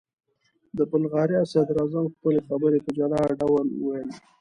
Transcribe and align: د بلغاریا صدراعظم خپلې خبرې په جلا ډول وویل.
د 0.77 0.79
بلغاریا 0.91 1.41
صدراعظم 1.53 2.05
خپلې 2.15 2.39
خبرې 2.47 2.79
په 2.85 2.91
جلا 2.97 3.21
ډول 3.39 3.65
وویل. 3.71 4.09